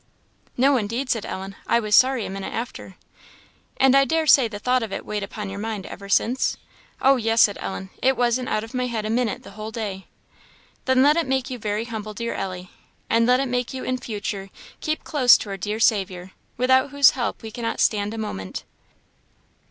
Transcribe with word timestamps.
"No, 0.57 0.77
indeed!" 0.77 1.11
said 1.11 1.27
Ellen. 1.27 1.55
"I 1.67 1.79
was 1.79 1.95
sorry 1.95 2.25
a 2.25 2.29
minute 2.31 2.55
after." 2.55 2.95
"And 3.77 3.95
I 3.95 4.03
dare 4.03 4.25
say 4.25 4.47
the 4.47 4.57
thought 4.57 4.81
of 4.81 4.91
it 4.91 5.05
weighed 5.05 5.21
upon 5.21 5.47
your 5.51 5.59
mind 5.59 5.85
ever 5.85 6.09
since?" 6.09 6.57
"Oh, 7.03 7.17
yes!" 7.17 7.43
said 7.43 7.59
Ellen; 7.61 7.91
"it 8.01 8.17
wasn't 8.17 8.49
out 8.49 8.63
of 8.63 8.73
my 8.73 8.87
head 8.87 9.05
a 9.05 9.11
minute 9.11 9.43
the 9.43 9.51
whole 9.51 9.69
day." 9.69 10.07
"Then 10.85 11.03
let 11.03 11.17
it 11.17 11.27
make 11.27 11.51
you 11.51 11.59
very 11.59 11.85
humble, 11.85 12.15
dear 12.15 12.33
Ellie, 12.33 12.71
and 13.11 13.27
let 13.27 13.39
it 13.39 13.47
make 13.47 13.75
you 13.75 13.83
in 13.83 13.99
future 13.99 14.49
keep 14.79 15.03
close 15.03 15.37
to 15.37 15.49
our 15.49 15.57
dear 15.57 15.79
Saviour, 15.79 16.31
without 16.57 16.89
whose 16.89 17.11
help 17.11 17.43
we 17.43 17.51
cannot 17.51 17.79
stand 17.79 18.11
a 18.11 18.17
moment." 18.17 18.63